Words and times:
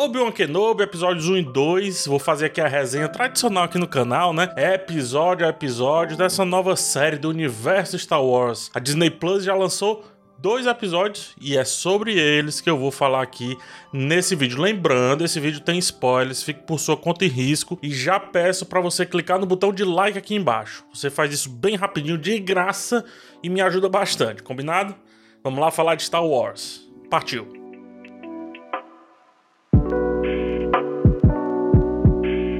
Obi-Wan 0.00 0.30
Kenobi, 0.30 0.84
episódios 0.84 1.28
1 1.28 1.38
e 1.38 1.42
2. 1.42 2.06
Vou 2.06 2.20
fazer 2.20 2.46
aqui 2.46 2.60
a 2.60 2.68
resenha 2.68 3.08
tradicional 3.08 3.64
aqui 3.64 3.78
no 3.78 3.88
canal, 3.88 4.32
né? 4.32 4.48
Episódio 4.56 5.44
a 5.44 5.48
episódio 5.48 6.16
dessa 6.16 6.44
nova 6.44 6.76
série 6.76 7.18
do 7.18 7.28
universo 7.28 7.98
Star 7.98 8.22
Wars. 8.22 8.70
A 8.72 8.78
Disney 8.78 9.10
Plus 9.10 9.42
já 9.42 9.56
lançou 9.56 10.04
dois 10.38 10.66
episódios 10.66 11.34
e 11.40 11.56
é 11.58 11.64
sobre 11.64 12.16
eles 12.16 12.60
que 12.60 12.70
eu 12.70 12.78
vou 12.78 12.92
falar 12.92 13.22
aqui 13.22 13.58
nesse 13.92 14.36
vídeo. 14.36 14.62
Lembrando, 14.62 15.24
esse 15.24 15.40
vídeo 15.40 15.58
tem 15.58 15.80
spoilers, 15.80 16.44
fique 16.44 16.62
por 16.62 16.78
sua 16.78 16.96
conta 16.96 17.24
e 17.24 17.28
risco 17.28 17.76
e 17.82 17.92
já 17.92 18.20
peço 18.20 18.66
para 18.66 18.80
você 18.80 19.04
clicar 19.04 19.40
no 19.40 19.46
botão 19.46 19.72
de 19.72 19.82
like 19.82 20.16
aqui 20.16 20.36
embaixo. 20.36 20.84
Você 20.94 21.10
faz 21.10 21.34
isso 21.34 21.50
bem 21.50 21.74
rapidinho, 21.74 22.16
de 22.16 22.38
graça 22.38 23.04
e 23.42 23.50
me 23.50 23.60
ajuda 23.60 23.88
bastante, 23.88 24.44
combinado? 24.44 24.94
Vamos 25.42 25.58
lá 25.58 25.72
falar 25.72 25.96
de 25.96 26.04
Star 26.04 26.24
Wars. 26.24 26.88
Partiu! 27.10 27.67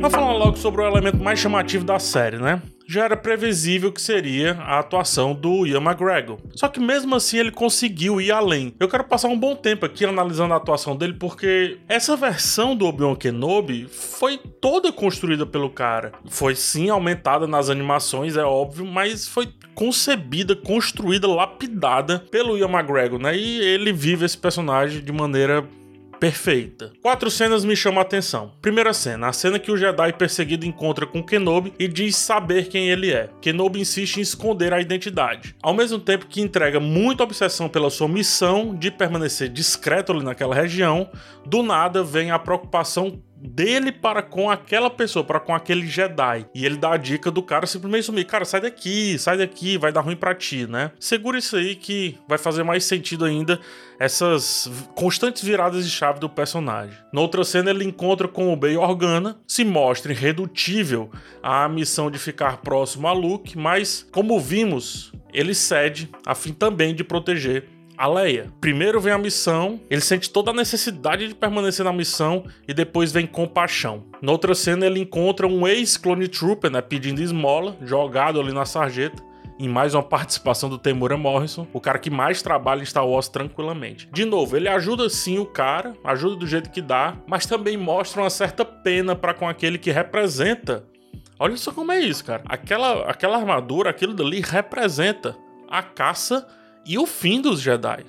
Vamos 0.09 0.25
falar 0.25 0.39
logo 0.39 0.57
sobre 0.57 0.81
o 0.81 0.87
elemento 0.87 1.19
mais 1.19 1.39
chamativo 1.39 1.85
da 1.85 1.99
série, 1.99 2.39
né? 2.39 2.63
Já 2.87 3.05
era 3.05 3.15
previsível 3.15 3.93
que 3.93 4.01
seria 4.01 4.53
a 4.53 4.79
atuação 4.79 5.35
do 5.35 5.67
Ian 5.67 5.83
McGregor. 5.83 6.39
Só 6.55 6.67
que 6.67 6.81
mesmo 6.81 7.15
assim 7.15 7.37
ele 7.37 7.51
conseguiu 7.51 8.19
ir 8.19 8.33
além. 8.33 8.73
Eu 8.81 8.89
quero 8.89 9.05
passar 9.05 9.29
um 9.29 9.39
bom 9.39 9.55
tempo 9.55 9.85
aqui 9.85 10.07
analisando 10.07 10.55
a 10.55 10.57
atuação 10.57 10.97
dele 10.97 11.13
porque 11.13 11.77
essa 11.87 12.17
versão 12.17 12.75
do 12.75 12.87
Obi-Wan 12.87 13.17
Kenobi 13.17 13.87
foi 13.87 14.39
toda 14.39 14.91
construída 14.91 15.45
pelo 15.45 15.69
cara. 15.69 16.13
Foi 16.25 16.55
sim 16.55 16.89
aumentada 16.89 17.47
nas 17.47 17.69
animações, 17.69 18.35
é 18.35 18.45
óbvio, 18.45 18.87
mas 18.87 19.29
foi 19.29 19.51
concebida, 19.75 20.57
construída, 20.57 21.29
lapidada 21.29 22.25
pelo 22.31 22.57
Ian 22.57 22.71
McGregor, 22.71 23.19
né? 23.19 23.37
E 23.37 23.61
ele 23.61 23.93
vive 23.93 24.25
esse 24.25 24.39
personagem 24.39 25.05
de 25.05 25.13
maneira 25.13 25.69
perfeita. 26.19 26.93
Quatro 27.01 27.31
cenas 27.31 27.65
me 27.65 27.77
chamam 27.77 28.01
a 28.01 28.03
atenção. 28.03 28.53
Primeira 28.61 28.93
cena, 28.93 29.29
a 29.29 29.33
cena 29.33 29.59
que 29.59 29.71
o 29.71 29.77
Jedi 29.77 30.13
perseguido 30.13 30.67
encontra 30.67 31.07
com 31.07 31.23
Kenobi 31.23 31.73
e 31.79 31.87
diz 31.87 32.17
saber 32.17 32.69
quem 32.69 32.89
ele 32.89 33.13
é. 33.13 33.31
Kenobi 33.41 33.81
insiste 33.81 34.17
em 34.17 34.21
esconder 34.21 34.73
a 34.73 34.81
identidade, 34.81 35.55
ao 35.63 35.75
mesmo 35.75 35.99
tempo 35.99 36.27
que 36.27 36.41
entrega 36.41 36.81
muita 36.81 37.23
obsessão 37.23 37.69
pela 37.69 37.91
sua 37.91 38.09
missão 38.09 38.75
de 38.75 38.91
permanecer 38.91 39.49
discreto 39.49 40.13
ali 40.13 40.25
naquela 40.25 40.55
região. 40.55 41.11
Do 41.47 41.63
nada 41.63 42.03
vem 42.03 42.31
a 42.31 42.39
preocupação 42.39 43.23
dele 43.41 43.93
para 43.93 44.23
com 44.23 44.51
aquela 44.51 44.91
pessoa, 44.91 45.25
para 45.25 45.41
com 45.41 45.55
aquele 45.55 45.87
Jedi. 45.87 46.47
E 46.55 46.65
ele 46.65 46.77
dá 46.77 46.93
a 46.93 46.97
dica 46.97 47.31
do 47.31 47.43
cara 47.43 47.67
simplesmente 47.67 48.05
sumir. 48.05 48.27
Cara, 48.27 48.45
sai 48.45 48.61
daqui, 48.61 49.19
sai 49.19 49.39
daqui, 49.39 49.79
vai 49.79 49.93
dar 49.93 50.01
ruim 50.01 50.17
pra 50.17 50.35
ti, 50.35 50.67
né? 50.67 50.93
Segura 50.99 51.39
isso 51.39 51.57
aí 51.57 51.75
que 51.75 52.19
vai 52.29 52.39
fazer 52.39 52.63
mais 52.63 52.85
sentido 52.85 53.25
ainda 53.25 53.61
essas 53.99 54.71
constantes 54.95 55.43
viradas 55.43 55.85
de 55.85 55.91
chave 55.91 56.21
do 56.21 56.29
personagem. 56.29 56.97
Na 57.13 57.21
outra 57.21 57.43
cena, 57.45 57.71
ele 57.71 57.85
encontra 57.85 58.29
com 58.29 58.53
o 58.53 58.57
Bey 58.57 58.77
Organa, 58.77 59.39
se 59.47 59.65
mostra 59.65 60.13
irredutível 60.13 61.11
à 61.43 61.69
missão 61.69 62.11
de 62.11 62.19
ficar 62.19 62.59
próximo 62.59 63.09
a 63.09 63.13
Luke, 63.13 63.59
mas, 63.59 64.07
como 64.13 64.39
vimos, 64.39 65.13
ele 65.33 65.55
cede 65.55 66.09
a 66.25 66.35
fim 66.35 66.53
também 66.53 66.95
de 66.95 67.03
proteger 67.03 67.69
a 67.99 68.07
Leia. 68.07 68.53
Primeiro 68.61 69.01
vem 69.01 69.13
a 69.13 69.19
missão, 69.19 69.81
ele 69.91 70.01
sente 70.01 70.31
toda 70.31 70.53
a 70.53 70.55
necessidade 70.55 71.27
de 71.27 71.35
permanecer 71.35 71.85
na 71.85 71.93
missão 71.93 72.45
e 72.67 72.73
depois 72.73 73.11
vem 73.11 73.27
compaixão. 73.27 74.05
Na 74.23 74.31
outra 74.31 74.55
cena 74.55 74.87
ele 74.87 75.01
encontra 75.01 75.49
um 75.49 75.67
ex-clone 75.67 76.29
trooper, 76.29 76.71
né, 76.71 76.81
pedindo 76.81 77.21
esmola, 77.21 77.77
jogado 77.83 78.41
ali 78.41 78.53
na 78.53 78.65
sarjeta 78.65 79.27
em 79.59 79.69
mais 79.69 79.93
uma 79.93 80.05
participação 80.05 80.71
do 80.71 80.79
Temura 80.79 81.17
Morrison, 81.17 81.67
o 81.73 81.81
cara 81.81 81.99
que 81.99 82.11
mais 82.11 82.41
trabalha 82.41 82.81
em 82.81 82.85
Star 82.85 83.05
Wars 83.05 83.29
tranquilamente. 83.29 84.09
De 84.13 84.25
novo, 84.25 84.57
ele 84.57 84.69
ajuda 84.69 85.11
sim 85.11 85.39
o 85.41 85.45
cara, 85.45 85.95
ajuda 86.05 86.37
do 86.37 86.47
jeito 86.47 86.71
que 86.71 86.81
dá, 86.81 87.17
mas 87.27 87.45
também 87.45 87.77
mostra 87.77 88.23
uma 88.23 88.31
certa 88.31 88.65
pena 88.65 89.17
para 89.17 89.35
com 89.35 89.49
aquele 89.49 89.77
que 89.77 89.91
representa. 89.91 90.85
Olha 91.41 91.57
só 91.57 91.73
como 91.73 91.91
é 91.91 91.99
isso, 91.99 92.25
cara. 92.25 92.45
Aquela, 92.47 93.11
aquela 93.11 93.37
armadura, 93.37 93.91
aquilo 93.91 94.15
dali 94.15 94.41
representa 94.41 95.37
a 95.69 95.83
caça 95.83 96.47
e 96.89 96.97
o 96.99 97.07
fim 97.07 97.41
dos 97.41 97.61
Jedi. 97.61 98.07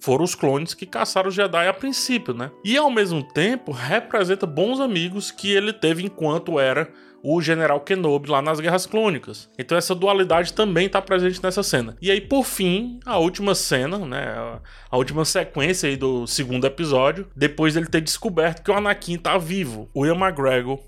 Foram 0.00 0.24
os 0.24 0.34
clones 0.34 0.74
que 0.74 0.84
caçaram 0.84 1.28
os 1.28 1.34
Jedi 1.34 1.68
a 1.68 1.72
princípio, 1.72 2.34
né? 2.34 2.50
E 2.64 2.76
ao 2.76 2.90
mesmo 2.90 3.22
tempo 3.22 3.70
representa 3.70 4.44
bons 4.44 4.80
amigos 4.80 5.30
que 5.30 5.52
ele 5.52 5.72
teve 5.72 6.04
enquanto 6.04 6.58
era 6.58 6.92
o 7.22 7.40
General 7.40 7.80
Kenobi 7.80 8.28
lá 8.28 8.42
nas 8.42 8.58
Guerras 8.58 8.84
Clônicas. 8.84 9.48
Então 9.56 9.78
essa 9.78 9.94
dualidade 9.94 10.52
também 10.52 10.86
está 10.86 11.00
presente 11.00 11.40
nessa 11.40 11.62
cena. 11.62 11.96
E 12.02 12.10
aí 12.10 12.20
por 12.20 12.44
fim, 12.44 12.98
a 13.06 13.16
última 13.18 13.54
cena, 13.54 13.96
né, 13.98 14.58
a 14.90 14.96
última 14.96 15.24
sequência 15.24 15.88
aí 15.88 15.96
do 15.96 16.26
segundo 16.26 16.66
episódio, 16.66 17.28
depois 17.36 17.74
dele 17.74 17.86
ter 17.86 18.00
descoberto 18.00 18.64
que 18.64 18.72
o 18.72 18.74
Anakin 18.74 19.18
tá 19.18 19.38
vivo, 19.38 19.88
o 19.94 20.04
Ian 20.04 20.16
McGregor 20.16 20.80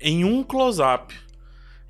em 0.00 0.24
um 0.24 0.42
close-up 0.42 1.14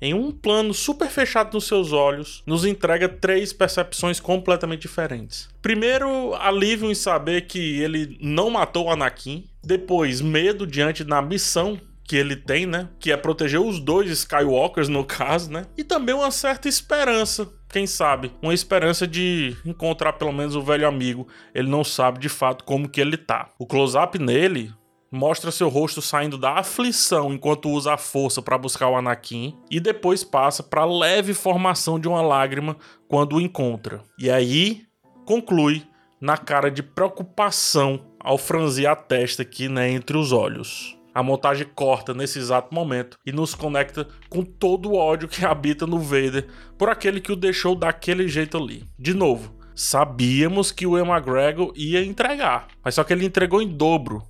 em 0.01 0.13
um 0.13 0.31
plano 0.31 0.73
super 0.73 1.09
fechado 1.09 1.53
nos 1.53 1.65
seus 1.65 1.91
olhos, 1.91 2.43
nos 2.45 2.65
entrega 2.65 3.09
três 3.09 3.51
percepções 3.51 4.19
completamente 4.19 4.81
diferentes. 4.81 5.49
Primeiro, 5.61 6.33
alívio 6.35 6.89
em 6.89 6.95
saber 6.95 7.47
que 7.47 7.79
ele 7.81 8.17
não 8.21 8.49
matou 8.49 8.85
o 8.85 8.91
Anakin. 8.91 9.45
Depois, 9.63 10.21
medo 10.21 10.65
diante 10.65 11.03
da 11.03 11.21
missão 11.21 11.79
que 12.07 12.15
ele 12.15 12.37
tem, 12.37 12.65
né? 12.65 12.87
Que 12.99 13.11
é 13.11 13.17
proteger 13.17 13.59
os 13.59 13.79
dois 13.81 14.09
Skywalkers, 14.09 14.87
no 14.87 15.03
caso, 15.03 15.51
né? 15.51 15.65
E 15.77 15.83
também 15.83 16.15
uma 16.15 16.31
certa 16.31 16.69
esperança, 16.69 17.49
quem 17.67 17.85
sabe? 17.85 18.31
Uma 18.41 18.53
esperança 18.53 19.05
de 19.05 19.57
encontrar 19.65 20.13
pelo 20.13 20.31
menos 20.31 20.55
o 20.55 20.61
velho 20.61 20.87
amigo. 20.87 21.27
Ele 21.53 21.69
não 21.69 21.83
sabe 21.83 22.19
de 22.19 22.29
fato 22.29 22.63
como 22.63 22.87
que 22.87 23.01
ele 23.01 23.17
tá. 23.17 23.49
O 23.59 23.65
close-up 23.65 24.17
nele 24.17 24.73
mostra 25.11 25.51
seu 25.51 25.69
rosto 25.69 26.01
saindo 26.01 26.37
da 26.37 26.53
aflição 26.53 27.33
enquanto 27.33 27.69
usa 27.69 27.93
a 27.93 27.97
força 27.97 28.41
para 28.41 28.57
buscar 28.57 28.89
o 28.89 28.95
Anakin 28.95 29.57
e 29.71 29.79
depois 29.79 30.23
passa 30.23 30.61
para 30.61 30.81
a 30.81 30.85
leve 30.85 31.33
formação 31.33 31.99
de 31.99 32.07
uma 32.07 32.21
lágrima 32.21 32.75
quando 33.07 33.35
o 33.35 33.41
encontra. 33.41 34.01
E 34.19 34.29
aí 34.29 34.83
conclui 35.25 35.83
na 36.19 36.37
cara 36.37 36.69
de 36.69 36.81
preocupação 36.81 38.01
ao 38.19 38.37
franzir 38.37 38.89
a 38.89 38.95
testa 38.95 39.43
aqui, 39.43 39.69
né, 39.69 39.89
entre 39.89 40.17
os 40.17 40.31
olhos. 40.31 40.97
A 41.13 41.23
montagem 41.23 41.67
corta 41.73 42.13
nesse 42.13 42.37
exato 42.37 42.73
momento 42.75 43.17
e 43.25 43.31
nos 43.31 43.55
conecta 43.55 44.07
com 44.29 44.43
todo 44.43 44.89
o 44.89 44.95
ódio 44.95 45.27
que 45.27 45.45
habita 45.45 45.87
no 45.87 45.99
Vader 45.99 46.47
por 46.77 46.89
aquele 46.89 47.19
que 47.19 47.31
o 47.31 47.35
deixou 47.35 47.73
daquele 47.75 48.27
jeito 48.27 48.57
ali. 48.57 48.83
De 48.99 49.13
novo, 49.13 49.55
sabíamos 49.73 50.71
que 50.71 50.85
o 50.85 50.97
Ian 50.97 51.07
McGregor 51.07 51.71
ia 51.75 52.05
entregar, 52.05 52.67
mas 52.83 52.95
só 52.95 53.03
que 53.03 53.13
ele 53.13 53.25
entregou 53.25 53.61
em 53.61 53.67
dobro 53.67 54.21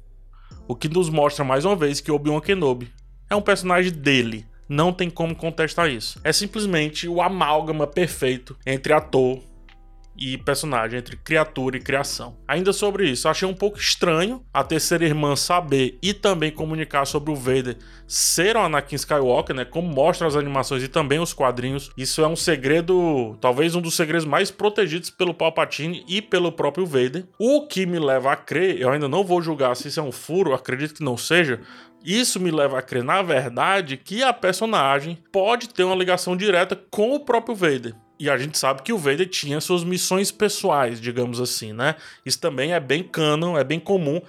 o 0.68 0.76
que 0.76 0.90
nos 0.90 1.10
mostra 1.10 1.46
mais 1.46 1.66
uma 1.66 1.76
vez 1.76 2.00
que 2.02 2.12
Obi-Wan 2.12 2.42
Kenobi 2.42 2.92
é 3.30 3.36
um 3.36 3.42
personagem 3.42 3.92
dele. 3.92 4.46
Não 4.68 4.92
tem 4.92 5.10
como 5.10 5.36
contestar 5.36 5.90
isso. 5.90 6.20
É 6.24 6.34
simplesmente 6.34 7.08
o 7.08 7.22
amálgama 7.22 7.88
perfeito 7.88 8.58
entre 8.66 8.92
ator, 8.92 9.40
e 10.18 10.38
personagem, 10.38 11.00
entre 11.00 11.16
criatura 11.18 11.78
e 11.78 11.82
criação. 11.82 12.38
Ainda 12.48 12.74
sobre 12.74 13.10
isso, 13.10 13.28
achei 13.28 13.48
um 13.48 13.54
pouco 13.54 13.78
estranho 13.78 14.44
a 14.54 14.64
terceira 14.64 15.06
irmã 15.06 15.36
saber 15.36 15.98
e 16.02 16.14
também 16.14 16.52
comunicar 16.52 17.06
sobre 17.06 17.32
o 17.32 17.36
Vader 17.36 17.78
ser 18.08 18.56
o 18.56 18.62
Anakin 18.62 18.96
Skywalker, 18.96 19.56
né? 19.56 19.66
Como 19.66 19.88
mostra 19.88 20.26
as 20.26 20.36
animações 20.36 20.82
e 20.82 20.88
também 20.88 21.20
os 21.20 21.34
quadrinhos. 21.34 21.92
Isso 21.98 22.22
é 22.22 22.28
um 22.28 22.36
segredo, 22.36 23.38
talvez 23.42 23.76
um 23.76 23.82
dos 23.82 23.96
segredos 23.96 24.26
mais 24.26 24.50
protegidos 24.50 25.10
pelo 25.10 25.34
Palpatine 25.34 26.06
e 26.08 26.22
pelo 26.22 26.52
próprio 26.52 26.86
Vader. 26.86 27.26
O 27.38 27.68
que 27.68 27.86
me 27.86 28.00
leva 28.00 28.32
a 28.32 28.36
crer, 28.36 28.80
eu 28.80 28.90
ainda 28.90 29.08
não 29.08 29.24
vou 29.24 29.42
julgar 29.42 29.76
se 29.76 29.90
isso 29.90 30.00
é 30.00 30.04
um 30.04 30.12
furo, 30.12 30.54
acredito 30.54 30.96
que 30.96 31.04
não 31.04 31.18
seja, 31.18 31.60
isso 32.04 32.40
me 32.40 32.52
leva 32.52 32.80
a 32.80 32.82
crer, 32.82 33.04
na 33.04 33.22
verdade, 33.22 33.98
que 33.98 34.24
a 34.24 34.32
personagem 34.32 35.18
pode 35.32 35.70
ter 35.70 35.84
uma 35.84 35.96
ligação 35.96 36.38
direta 36.38 36.80
com 36.90 37.14
o 37.14 37.20
próprio 37.20 37.56
Vader. 37.56 37.94
E 38.20 38.30
a 38.30 38.38
gente 38.38 38.58
sabe 38.58 38.82
que 38.82 38.92
o 38.92 38.98
Vader 38.98 39.30
tinha 39.30 39.62
suas 39.62 39.84
missões 39.84 40.32
pessoais, 40.32 41.00
digamos 41.00 41.40
assim, 41.40 41.72
né? 41.72 41.96
Isso 42.26 42.40
também 42.40 42.74
é 42.74 42.80
bem 42.80 43.04
canon, 43.04 43.58
é 43.58 43.64
bem 43.64 43.80
comum, 43.80 44.22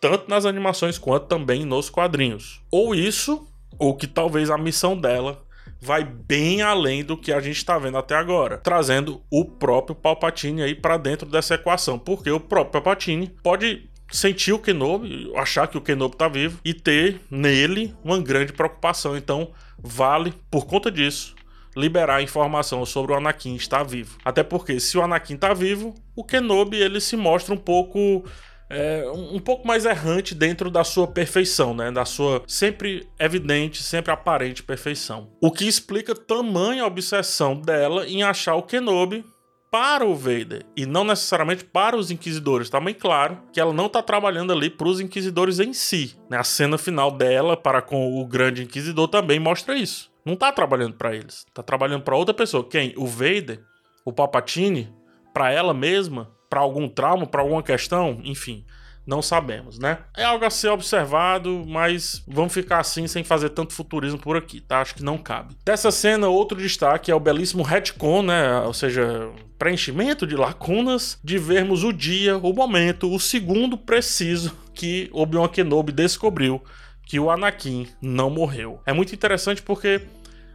tanto 0.00 0.28
nas 0.28 0.44
animações 0.44 0.98
quanto 0.98 1.26
também 1.26 1.64
nos 1.64 1.88
quadrinhos. 1.88 2.60
Ou 2.70 2.94
isso, 2.94 3.46
ou 3.78 3.94
que 3.94 4.06
talvez 4.06 4.50
a 4.50 4.58
missão 4.58 4.96
dela 4.96 5.42
vai 5.80 6.02
bem 6.02 6.62
além 6.62 7.04
do 7.04 7.16
que 7.16 7.32
a 7.32 7.40
gente 7.40 7.58
está 7.58 7.78
vendo 7.78 7.98
até 7.98 8.16
agora, 8.16 8.58
trazendo 8.58 9.22
o 9.30 9.44
próprio 9.44 9.94
Palpatine 9.94 10.62
aí 10.62 10.74
para 10.74 10.96
dentro 10.96 11.28
dessa 11.28 11.54
equação, 11.54 11.98
porque 11.98 12.30
o 12.30 12.40
próprio 12.40 12.72
Palpatine 12.72 13.28
pode 13.42 13.88
sentir 14.10 14.52
o 14.52 14.58
Kenobi, 14.58 15.30
achar 15.36 15.68
que 15.68 15.78
o 15.78 15.80
Kenobi 15.80 16.16
tá 16.16 16.26
vivo 16.26 16.58
e 16.64 16.74
ter 16.74 17.20
nele 17.30 17.94
uma 18.02 18.18
grande 18.20 18.52
preocupação. 18.52 19.16
Então, 19.16 19.52
vale 19.78 20.34
por 20.50 20.66
conta 20.66 20.90
disso 20.90 21.37
liberar 21.78 22.22
informação 22.22 22.84
sobre 22.84 23.12
o 23.12 23.14
Anakin 23.16 23.54
estar 23.54 23.84
vivo. 23.84 24.18
Até 24.24 24.42
porque 24.42 24.80
se 24.80 24.98
o 24.98 25.02
Anakin 25.02 25.34
está 25.34 25.54
vivo, 25.54 25.94
o 26.16 26.24
Kenobi 26.24 26.78
ele 26.78 27.00
se 27.00 27.16
mostra 27.16 27.54
um 27.54 27.58
pouco 27.58 28.24
é, 28.68 29.04
um 29.14 29.38
pouco 29.38 29.66
mais 29.66 29.86
errante 29.86 30.34
dentro 30.34 30.70
da 30.70 30.84
sua 30.84 31.06
perfeição, 31.06 31.74
né? 31.74 31.90
Da 31.90 32.04
sua 32.04 32.42
sempre 32.46 33.08
evidente, 33.18 33.82
sempre 33.82 34.12
aparente 34.12 34.62
perfeição. 34.62 35.30
O 35.40 35.50
que 35.50 35.66
explica 35.66 36.14
tamanha 36.14 36.84
obsessão 36.84 37.54
dela 37.54 38.06
em 38.06 38.22
achar 38.22 38.56
o 38.56 38.62
Kenobi 38.62 39.24
para 39.70 40.04
o 40.04 40.14
Vader 40.14 40.64
e 40.76 40.86
não 40.86 41.04
necessariamente 41.04 41.64
para 41.64 41.96
os 41.96 42.10
inquisidores. 42.10 42.70
Tá 42.70 42.80
claro 42.98 43.38
que 43.52 43.60
ela 43.60 43.72
não 43.72 43.86
está 43.86 44.02
trabalhando 44.02 44.52
ali 44.52 44.70
para 44.70 44.88
os 44.88 45.00
inquisidores 45.00 45.60
em 45.60 45.72
si. 45.72 46.16
Né? 46.28 46.38
A 46.38 46.44
cena 46.44 46.78
final 46.78 47.10
dela 47.10 47.56
para 47.56 47.82
com 47.82 48.20
o 48.20 48.26
grande 48.26 48.62
inquisidor 48.62 49.08
também 49.08 49.38
mostra 49.38 49.76
isso. 49.76 50.07
Não 50.24 50.34
está 50.34 50.52
trabalhando 50.52 50.94
para 50.94 51.14
eles, 51.14 51.44
está 51.46 51.62
trabalhando 51.62 52.02
para 52.02 52.16
outra 52.16 52.34
pessoa. 52.34 52.68
Quem? 52.68 52.92
O 52.96 53.06
Vader, 53.06 53.62
o 54.04 54.12
Palpatine, 54.12 54.92
para 55.32 55.50
ela 55.50 55.72
mesma, 55.72 56.30
para 56.48 56.60
algum 56.60 56.88
trauma, 56.88 57.26
para 57.26 57.42
alguma 57.42 57.62
questão, 57.62 58.20
enfim. 58.24 58.64
Não 59.06 59.22
sabemos, 59.22 59.78
né? 59.78 60.00
É 60.14 60.22
algo 60.22 60.44
a 60.44 60.50
ser 60.50 60.68
observado, 60.68 61.64
mas 61.66 62.22
vamos 62.28 62.52
ficar 62.52 62.78
assim 62.78 63.06
sem 63.06 63.24
fazer 63.24 63.48
tanto 63.48 63.72
futurismo 63.72 64.18
por 64.18 64.36
aqui, 64.36 64.60
tá? 64.60 64.82
Acho 64.82 64.96
que 64.96 65.02
não 65.02 65.16
cabe. 65.16 65.56
Dessa 65.64 65.90
cena, 65.90 66.28
outro 66.28 66.58
destaque 66.58 67.10
é 67.10 67.14
o 67.14 67.20
belíssimo 67.20 67.62
retcon, 67.62 68.22
né? 68.22 68.60
Ou 68.60 68.74
seja, 68.74 69.30
preenchimento 69.58 70.26
de 70.26 70.36
lacunas 70.36 71.18
de 71.24 71.38
vermos 71.38 71.84
o 71.84 71.92
dia, 71.92 72.36
o 72.36 72.52
momento, 72.52 73.10
o 73.10 73.18
segundo 73.18 73.78
preciso 73.78 74.54
que 74.74 75.08
Obi-Wan 75.10 75.48
Kenobi 75.48 75.90
descobriu 75.90 76.62
que 77.08 77.18
o 77.18 77.30
Anakin 77.30 77.88
não 78.02 78.28
morreu. 78.28 78.80
É 78.84 78.92
muito 78.92 79.14
interessante 79.14 79.62
porque 79.62 80.02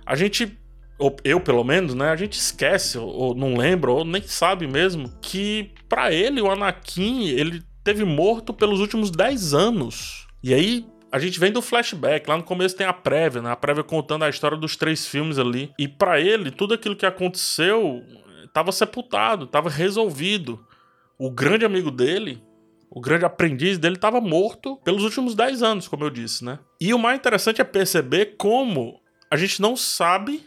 a 0.05 0.15
gente 0.15 0.55
ou 0.99 1.17
eu 1.23 1.39
pelo 1.39 1.63
menos, 1.63 1.95
né? 1.95 2.09
A 2.11 2.15
gente 2.15 2.33
esquece, 2.33 2.99
ou 2.99 3.33
não 3.33 3.57
lembra, 3.57 3.91
ou 3.91 4.05
nem 4.05 4.21
sabe 4.21 4.67
mesmo, 4.67 5.11
que 5.19 5.71
para 5.89 6.13
ele 6.13 6.39
o 6.39 6.51
Anakin, 6.51 7.25
ele 7.25 7.63
teve 7.83 8.05
morto 8.05 8.53
pelos 8.53 8.79
últimos 8.79 9.09
10 9.09 9.55
anos. 9.55 10.27
E 10.43 10.53
aí 10.53 10.85
a 11.11 11.17
gente 11.17 11.39
vem 11.39 11.51
do 11.51 11.61
flashback, 11.61 12.29
lá 12.29 12.37
no 12.37 12.43
começo 12.43 12.77
tem 12.77 12.85
a 12.85 12.93
prévia, 12.93 13.41
né? 13.41 13.51
A 13.51 13.55
prévia 13.55 13.83
contando 13.83 14.23
a 14.23 14.29
história 14.29 14.55
dos 14.55 14.77
três 14.77 15.07
filmes 15.07 15.39
ali. 15.39 15.71
E 15.79 15.87
para 15.87 16.21
ele, 16.21 16.51
tudo 16.51 16.75
aquilo 16.75 16.95
que 16.95 17.05
aconteceu 17.05 18.03
estava 18.45 18.71
sepultado, 18.71 19.45
estava 19.45 19.69
resolvido. 19.69 20.63
O 21.17 21.31
grande 21.31 21.65
amigo 21.65 21.89
dele, 21.89 22.41
o 22.95 23.01
grande 23.01 23.25
aprendiz 23.25 23.79
dele 23.79 23.95
estava 23.95 24.21
morto 24.21 24.77
pelos 24.83 25.03
últimos 25.03 25.33
10 25.33 25.63
anos, 25.63 25.87
como 25.87 26.03
eu 26.03 26.11
disse, 26.11 26.45
né? 26.45 26.59
E 26.79 26.93
o 26.93 26.99
mais 26.99 27.17
interessante 27.17 27.59
é 27.59 27.63
perceber 27.63 28.35
como 28.37 29.01
a 29.31 29.35
gente 29.35 29.59
não 29.59 29.75
sabe 29.75 30.45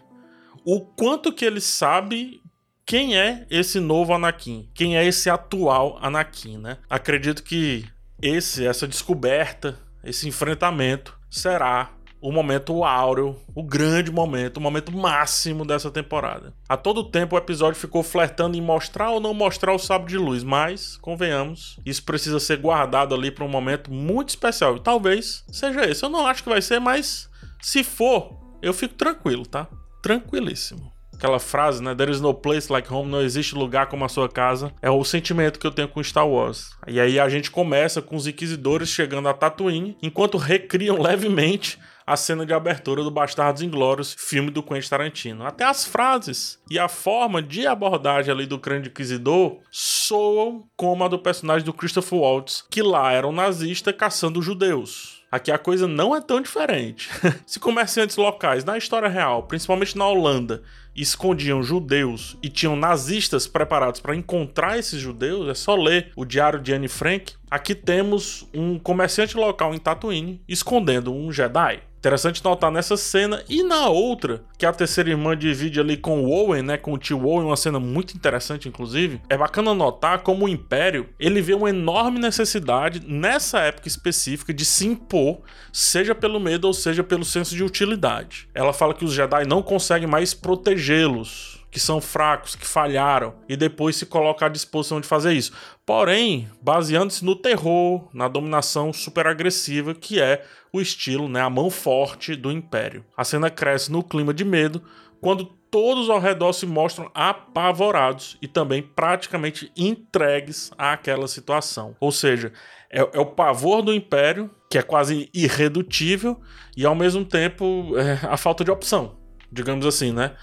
o 0.64 0.80
quanto 0.80 1.32
que 1.32 1.44
ele 1.44 1.60
sabe 1.60 2.40
quem 2.86 3.18
é 3.18 3.44
esse 3.50 3.80
novo 3.80 4.14
Anakin? 4.14 4.70
Quem 4.72 4.96
é 4.96 5.04
esse 5.04 5.28
atual 5.28 5.98
Anakin, 6.00 6.58
né? 6.58 6.78
Acredito 6.88 7.42
que 7.42 7.84
esse, 8.22 8.64
essa 8.64 8.86
descoberta, 8.86 9.76
esse 10.04 10.28
enfrentamento 10.28 11.18
será 11.28 11.95
o 12.20 12.32
momento 12.32 12.84
áureo, 12.84 13.36
o 13.54 13.62
grande 13.62 14.10
momento, 14.10 14.56
o 14.56 14.60
momento 14.60 14.90
máximo 14.92 15.64
dessa 15.64 15.90
temporada. 15.90 16.54
A 16.68 16.76
todo 16.76 17.10
tempo 17.10 17.34
o 17.34 17.38
episódio 17.38 17.80
ficou 17.80 18.02
flertando 18.02 18.56
em 18.56 18.60
mostrar 18.60 19.10
ou 19.10 19.20
não 19.20 19.34
mostrar 19.34 19.72
o 19.72 19.78
sábio 19.78 20.08
de 20.08 20.18
luz, 20.18 20.42
mas, 20.42 20.96
convenhamos, 20.96 21.78
isso 21.84 22.02
precisa 22.04 22.40
ser 22.40 22.58
guardado 22.58 23.14
ali 23.14 23.30
para 23.30 23.44
um 23.44 23.48
momento 23.48 23.92
muito 23.92 24.30
especial. 24.30 24.76
E 24.76 24.80
talvez 24.80 25.44
seja 25.50 25.84
esse. 25.84 26.02
Eu 26.02 26.08
não 26.08 26.26
acho 26.26 26.42
que 26.42 26.48
vai 26.48 26.62
ser, 26.62 26.80
mas 26.80 27.28
se 27.60 27.84
for, 27.84 28.30
eu 28.62 28.72
fico 28.72 28.94
tranquilo, 28.94 29.46
tá? 29.46 29.68
Tranquilíssimo 30.02 30.96
aquela 31.16 31.40
frase, 31.40 31.82
né? 31.82 31.94
There 31.94 32.10
is 32.10 32.20
no 32.20 32.32
place 32.32 32.70
like 32.70 32.92
home, 32.92 33.10
não 33.10 33.22
existe 33.22 33.54
lugar 33.54 33.86
como 33.86 34.04
a 34.04 34.08
sua 34.08 34.28
casa. 34.28 34.72
É 34.80 34.90
o 34.90 35.02
sentimento 35.02 35.58
que 35.58 35.66
eu 35.66 35.70
tenho 35.70 35.88
com 35.88 36.02
Star 36.02 36.28
Wars. 36.28 36.70
E 36.86 37.00
aí 37.00 37.18
a 37.18 37.28
gente 37.28 37.50
começa 37.50 38.00
com 38.00 38.16
os 38.16 38.26
inquisidores 38.26 38.88
chegando 38.88 39.28
a 39.28 39.34
Tatooine, 39.34 39.96
enquanto 40.02 40.38
recriam 40.38 41.00
levemente 41.00 41.78
a 42.06 42.16
cena 42.16 42.46
de 42.46 42.54
abertura 42.54 43.02
do 43.02 43.10
Bastardos 43.10 43.62
Inglórios, 43.62 44.14
filme 44.16 44.50
do 44.50 44.62
Quentin 44.62 44.88
Tarantino. 44.88 45.44
Até 45.44 45.64
as 45.64 45.84
frases 45.84 46.58
e 46.70 46.78
a 46.78 46.88
forma 46.88 47.42
de 47.42 47.66
abordagem 47.66 48.32
ali 48.32 48.46
do 48.46 48.58
Grande 48.58 48.88
Inquisidor 48.88 49.58
soam 49.70 50.64
como 50.76 51.02
a 51.02 51.08
do 51.08 51.18
personagem 51.18 51.64
do 51.64 51.72
Christopher 51.72 52.20
Waltz, 52.20 52.64
que 52.70 52.80
lá 52.80 53.12
era 53.12 53.26
um 53.26 53.32
nazista 53.32 53.92
caçando 53.92 54.40
judeus. 54.40 55.16
Aqui 55.30 55.50
a 55.50 55.58
coisa 55.58 55.88
não 55.88 56.14
é 56.14 56.20
tão 56.20 56.40
diferente. 56.40 57.10
Se 57.44 57.58
comerciantes 57.58 58.16
locais 58.16 58.64
na 58.64 58.78
história 58.78 59.08
real, 59.08 59.42
principalmente 59.42 59.98
na 59.98 60.06
Holanda, 60.06 60.62
escondiam 60.94 61.62
judeus 61.62 62.38
e 62.42 62.48
tinham 62.48 62.76
nazistas 62.76 63.46
preparados 63.46 64.00
para 64.00 64.14
encontrar 64.14 64.78
esses 64.78 65.00
judeus, 65.00 65.48
é 65.48 65.54
só 65.54 65.74
ler 65.74 66.12
o 66.16 66.24
diário 66.24 66.60
de 66.60 66.72
Anne 66.72 66.88
Frank. 66.88 67.34
Aqui 67.50 67.74
temos 67.74 68.48
um 68.54 68.78
comerciante 68.78 69.36
local 69.36 69.74
em 69.74 69.78
Tatooine 69.78 70.40
escondendo 70.48 71.12
um 71.12 71.32
Jedi. 71.32 71.82
Interessante 71.98 72.44
notar 72.44 72.70
nessa 72.70 72.96
cena 72.96 73.42
e 73.48 73.62
na 73.62 73.88
outra, 73.88 74.44
que 74.58 74.66
a 74.66 74.72
terceira 74.72 75.10
irmã 75.10 75.36
divide 75.36 75.80
ali 75.80 75.96
com 75.96 76.24
o 76.24 76.30
Owen, 76.30 76.62
né, 76.62 76.76
com 76.76 76.92
o 76.92 76.98
tio 76.98 77.26
Owen, 77.26 77.46
uma 77.46 77.56
cena 77.56 77.80
muito 77.80 78.14
interessante 78.14 78.68
inclusive. 78.68 79.20
É 79.28 79.36
bacana 79.36 79.74
notar 79.74 80.22
como 80.22 80.44
o 80.44 80.48
Império, 80.48 81.08
ele 81.18 81.40
vê 81.40 81.54
uma 81.54 81.70
enorme 81.70 82.18
necessidade 82.18 83.02
nessa 83.06 83.60
época 83.60 83.88
específica 83.88 84.54
de 84.54 84.64
se 84.64 84.86
impor, 84.86 85.40
seja 85.72 86.14
pelo 86.14 86.38
medo 86.38 86.66
ou 86.66 86.74
seja 86.74 87.02
pelo 87.02 87.24
senso 87.24 87.54
de 87.54 87.64
utilidade. 87.64 88.48
Ela 88.54 88.72
fala 88.72 88.94
que 88.94 89.04
os 89.04 89.12
Jedi 89.12 89.46
não 89.46 89.62
conseguem 89.62 90.06
mais 90.06 90.32
protegê-los 90.32 91.65
que 91.76 91.80
são 91.80 92.00
fracos, 92.00 92.56
que 92.56 92.66
falharam, 92.66 93.34
e 93.46 93.54
depois 93.54 93.96
se 93.96 94.06
coloca 94.06 94.46
à 94.46 94.48
disposição 94.48 94.98
de 94.98 95.06
fazer 95.06 95.34
isso. 95.34 95.52
Porém, 95.84 96.48
baseando-se 96.62 97.22
no 97.22 97.36
terror, 97.36 98.08
na 98.14 98.28
dominação 98.28 98.94
super 98.94 99.26
agressiva 99.26 99.94
que 99.94 100.18
é 100.18 100.42
o 100.72 100.80
estilo, 100.80 101.28
né, 101.28 101.42
a 101.42 101.50
mão 101.50 101.68
forte 101.68 102.34
do 102.34 102.50
Império. 102.50 103.04
A 103.14 103.24
cena 103.24 103.50
cresce 103.50 103.92
no 103.92 104.02
clima 104.02 104.32
de 104.32 104.42
medo 104.42 104.82
quando 105.20 105.44
todos 105.70 106.08
ao 106.08 106.18
redor 106.18 106.54
se 106.54 106.64
mostram 106.64 107.10
apavorados 107.12 108.38
e 108.40 108.48
também 108.48 108.82
praticamente 108.82 109.70
entregues 109.76 110.70
àquela 110.78 111.28
situação. 111.28 111.94
Ou 112.00 112.10
seja, 112.10 112.54
é, 112.90 113.00
é, 113.00 113.20
o 113.20 113.26
pavor 113.26 113.82
do 113.82 113.92
Império, 113.92 114.50
que 114.70 114.78
é 114.78 114.82
quase 114.82 115.28
irredutível, 115.34 116.40
e 116.74 116.86
ao 116.86 116.94
mesmo 116.94 117.22
tempo 117.22 117.92
é 117.98 118.18
a 118.26 118.38
falta 118.38 118.64
de 118.64 118.70
opção, 118.70 119.18
digamos 119.52 119.84
assim, 119.84 120.10
né? 120.10 120.34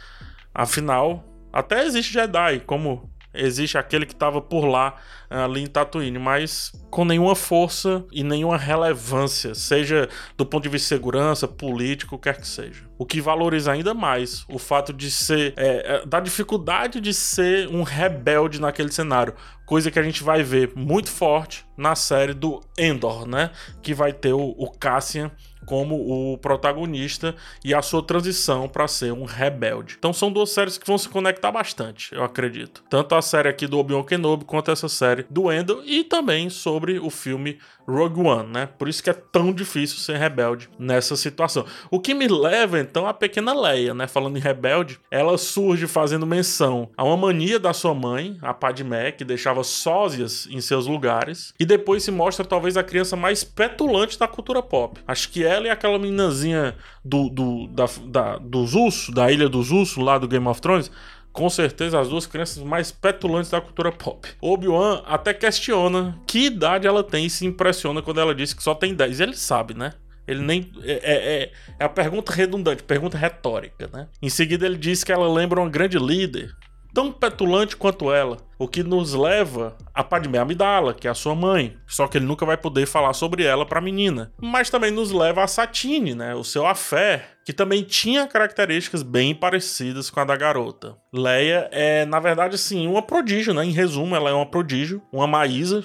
Afinal, 0.54 1.24
até 1.52 1.86
existe 1.86 2.14
Jedi, 2.14 2.60
como 2.66 3.12
existe 3.34 3.78
aquele 3.78 4.06
que 4.06 4.14
estava 4.14 4.40
por 4.40 4.66
lá 4.66 4.96
ali 5.30 5.64
em 5.64 5.68
Tatooine, 5.68 6.20
mas 6.20 6.72
com 6.92 7.04
nenhuma 7.04 7.36
força 7.36 8.06
e 8.12 8.24
nenhuma 8.24 8.58
relevância, 8.58 9.56
seja 9.56 10.08
do 10.38 10.46
ponto 10.46 10.64
de 10.64 10.70
vista 10.70 10.86
de 10.86 10.90
segurança, 10.90 11.48
político, 11.48 12.20
quer 12.20 12.38
que 12.40 12.48
seja. 12.48 12.84
O 12.98 13.06
que 13.06 13.20
valoriza 13.20 13.72
ainda 13.72 13.94
mais 13.94 14.46
o 14.48 14.60
fato 14.60 14.94
de 14.94 15.10
ser 15.10 15.54
é, 15.58 16.06
da 16.06 16.20
dificuldade 16.20 17.02
de 17.02 17.14
ser 17.14 17.68
um 17.70 17.82
rebelde 17.82 18.62
naquele 18.62 18.92
cenário, 18.92 19.34
coisa 19.66 19.90
que 19.90 19.98
a 19.98 20.04
gente 20.04 20.24
vai 20.24 20.44
ver 20.44 20.72
muito 20.76 21.10
forte 21.10 21.66
na 21.76 21.96
série 21.96 22.34
do 22.34 22.62
Endor, 22.78 23.28
né? 23.28 23.50
Que 23.82 23.94
vai 23.94 24.14
ter 24.14 24.34
o, 24.34 24.54
o 24.58 24.70
Cassian 24.70 25.32
como 25.66 25.96
o 25.96 26.38
protagonista 26.38 27.36
e 27.64 27.74
a 27.74 27.82
sua 27.82 28.04
transição 28.04 28.68
para 28.68 28.88
ser 28.88 29.12
um 29.14 29.24
rebelde. 29.24 29.96
Então 29.98 30.14
são 30.14 30.32
duas 30.32 30.50
séries 30.50 30.78
que 30.78 30.88
vão 30.88 30.98
se 30.98 31.10
conectar 31.10 31.52
bastante, 31.52 32.14
eu 32.14 32.24
acredito. 32.24 32.84
Tanto 32.90 33.16
a 33.16 33.22
série 33.22 33.50
aqui 33.50 33.68
do 33.68 33.80
Obi-Wan 33.80 34.04
Kenobi 34.04 34.46
quanto 34.46 34.72
essa 34.72 34.90
série 34.90 35.26
do 35.30 35.52
Endor 35.52 35.84
e 35.86 36.04
também 36.04 36.50
sobre 36.50 37.00
o 37.00 37.10
filme 37.10 37.60
Rogue 37.88 38.22
One, 38.22 38.50
né? 38.50 38.70
Por 38.78 38.88
isso 38.88 39.04
que 39.04 39.10
é 39.10 39.14
tão 39.14 39.52
difícil 39.52 39.98
ser 39.98 40.18
rebelde 40.18 40.70
nessa 40.78 41.16
situação. 41.16 41.66
O 41.92 42.00
que 42.00 42.14
me 42.14 42.28
leva 42.28 42.80
então 42.80 43.08
à 43.08 43.14
pequena 43.14 43.54
Leia, 43.54 43.94
né? 43.94 44.08
Falando 44.08 44.38
em 44.38 44.42
rebelde, 44.42 45.00
ela 45.12 45.38
surge 45.38 45.88
fazendo 45.88 46.26
menção 46.26 46.90
a 46.98 47.04
uma 47.04 47.18
mania 47.18 47.60
da 47.60 47.74
sua 47.74 47.94
mãe, 47.94 48.38
a 48.42 48.54
Padmé, 48.54 49.12
que 49.12 49.26
deixava 49.26 49.64
sósias 49.64 50.48
em 50.50 50.62
seus 50.62 50.88
lugares, 50.88 51.54
e 51.60 51.66
depois 51.66 52.04
se 52.04 52.12
mostra 52.12 52.46
talvez 52.46 52.78
a 52.78 52.84
criança 52.84 53.16
mais 53.16 53.44
petulante 53.44 54.18
da 54.18 54.28
cultura 54.28 54.62
pop. 54.62 55.00
Acho 55.08 55.30
que 55.30 55.44
ela 55.44 55.68
e 55.68 55.70
aquela 55.70 56.00
meninazinha 56.00 56.76
do, 57.04 57.30
do, 57.30 57.68
da, 57.68 57.86
da, 58.06 58.38
dos 58.38 58.74
ursos, 58.74 59.14
da 59.14 59.32
Ilha 59.32 59.50
dos 59.50 59.72
Ursos, 59.72 60.04
lá 60.04 60.18
do 60.18 60.28
Game 60.28 60.48
of 60.48 60.62
Thrones, 60.62 60.92
com 61.34 61.50
certeza 61.50 62.00
as 62.00 62.08
duas 62.08 62.28
crianças 62.28 62.64
mais 62.64 62.92
petulantes 62.92 63.50
da 63.50 63.60
cultura 63.60 63.92
pop. 63.92 64.30
Obi-Wan 64.40 65.02
até 65.06 65.34
questiona 65.34 66.18
que 66.28 66.46
idade 66.46 66.88
ela 66.88 67.04
tem 67.04 67.26
e 67.26 67.30
se 67.30 67.46
impressiona 67.46 68.02
quando 68.04 68.22
ela 68.22 68.36
diz 68.36 68.54
que 68.54 68.64
só 68.64 68.76
tem 68.76 68.94
10. 68.94 69.20
Ele 69.20 69.36
sabe, 69.36 69.74
né? 69.74 69.94
Ele 70.28 70.42
nem. 70.42 70.72
É, 70.84 70.92
é, 70.92 71.44
é, 71.44 71.52
é 71.80 71.84
a 71.84 71.90
pergunta 71.90 72.32
redundante, 72.32 72.84
pergunta 72.84 73.18
retórica, 73.18 73.90
né? 73.92 74.08
Em 74.22 74.30
seguida, 74.30 74.66
ele 74.66 74.78
diz 74.78 75.04
que 75.04 75.12
ela 75.12 75.30
lembra 75.32 75.60
uma 75.60 75.70
grande 75.70 75.98
líder, 75.98 76.56
tão 76.94 77.12
petulante 77.12 77.76
quanto 77.76 78.12
ela, 78.12 78.38
o 78.60 78.68
que 78.68 78.84
nos 78.84 79.14
leva 79.14 79.76
a 79.94 80.04
Padmé 80.04 80.38
Amidala, 80.38 80.94
que 80.94 81.08
é 81.08 81.12
a 81.12 81.16
sua 81.16 81.36
mãe. 81.36 81.76
Só 81.88 82.08
que 82.08 82.18
ele 82.18 82.26
nunca 82.26 82.46
vai 82.46 82.56
poder 82.56 82.86
falar 82.86 83.14
sobre 83.14 83.44
ela 83.44 83.66
para 83.66 83.80
a 83.80 83.82
menina. 83.82 84.32
Mas 84.42 84.70
também 84.70 84.92
nos 84.92 85.12
leva 85.12 85.44
a 85.44 85.48
Satine, 85.48 86.14
né, 86.14 86.36
o 86.36 86.44
seu 86.44 86.66
afé, 86.66 87.26
que 87.46 87.52
também 87.52 87.84
tinha 87.84 88.28
características 88.28 89.04
bem 89.04 89.34
parecidas 89.36 90.10
com 90.10 90.20
a 90.20 90.26
da 90.26 90.36
garota. 90.36 90.96
Leia 91.12 91.68
é, 91.72 92.06
na 92.06 92.20
verdade, 92.20 92.56
assim, 92.56 92.88
uma 92.88 93.02
prodígio, 93.02 93.54
né? 93.54 93.66
Em 93.66 93.72
resumo, 93.72 94.16
ela 94.16 94.30
é 94.30 94.34
uma 94.34 94.46
prodígio, 94.46 95.02
uma 95.12 95.28
Maísa, 95.28 95.84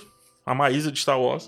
a 0.49 0.55
Maísa 0.55 0.91
de 0.91 0.99
Star 0.99 1.21
Wars. 1.21 1.47